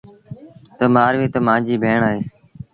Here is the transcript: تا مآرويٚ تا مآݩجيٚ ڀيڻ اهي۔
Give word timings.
تا 0.77 0.85
مآرويٚ 0.93 1.31
تا 1.33 1.39
مآݩجيٚ 1.47 1.81
ڀيڻ 1.83 1.99
اهي۔ 2.07 2.19